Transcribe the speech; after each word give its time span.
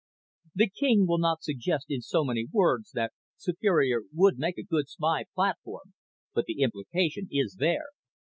"'The 0.55 0.67
King 0.67 1.05
will 1.05 1.19
not 1.19 1.43
suggest 1.43 1.85
in 1.89 2.01
so 2.01 2.23
many 2.23 2.47
words 2.51 2.89
that 2.89 3.13
Superior 3.37 4.01
would 4.11 4.39
make 4.39 4.57
a 4.57 4.63
good 4.63 4.89
spy 4.89 5.25
platform, 5.35 5.93
but 6.33 6.45
the 6.45 6.61
implication 6.63 7.27
is 7.29 7.57
there. 7.59 7.89